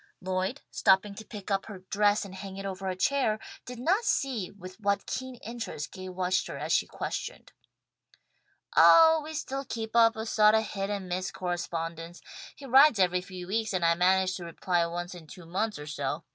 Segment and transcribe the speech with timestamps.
[0.19, 4.03] Lloyd, stooping to pick up her dress and hang it over a chair, did not
[4.03, 7.51] see with what keen interest Gay watched her as she questioned.
[8.75, 12.19] "Oh, we still keep up a sawt of hit and miss correspondence.
[12.55, 15.85] He writes every few weeks and I manage to reply once in two months or
[15.85, 16.23] so.